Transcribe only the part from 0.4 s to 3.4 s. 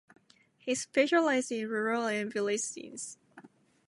He specialized in rural and village scenes.